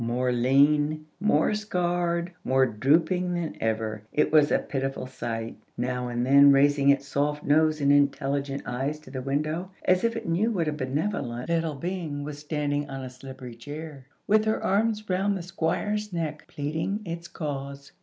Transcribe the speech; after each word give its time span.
More 0.03 0.31
lean, 0.31 1.05
more 1.19 1.53
scarred, 1.53 2.33
more 2.43 2.65
drooping 2.65 3.35
than 3.35 3.55
ever, 3.61 4.01
it 4.11 4.31
was 4.31 4.51
a 4.51 4.57
pitiful 4.57 5.05
sight, 5.05 5.57
now 5.77 6.07
and 6.07 6.25
then 6.25 6.51
raising 6.51 6.89
its 6.89 7.07
soft 7.07 7.43
nose 7.43 7.79
and 7.81 7.91
intelligent 7.93 8.63
eyes 8.65 8.97
to 9.01 9.11
the 9.11 9.21
window, 9.21 9.69
as 9.85 10.03
if 10.03 10.15
it 10.15 10.27
knew 10.27 10.49
what 10.49 10.67
a 10.67 10.71
benevolent 10.73 11.49
little 11.49 11.75
being 11.75 12.23
was 12.23 12.39
standing 12.39 12.89
on 12.89 13.03
a 13.03 13.11
slippery 13.11 13.53
chair, 13.53 14.07
with 14.25 14.43
her 14.45 14.63
arms 14.63 15.07
round 15.07 15.37
the 15.37 15.43
Squire's 15.43 16.11
neck, 16.11 16.45
pleading 16.47 17.01
its 17.05 17.27
cause. 17.27 17.91